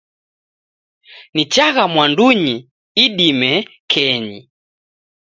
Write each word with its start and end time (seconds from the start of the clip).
Nichagha 1.35 1.83
mwandunyi 1.93 2.55
idime 3.05 3.51
kenyi 3.91 4.39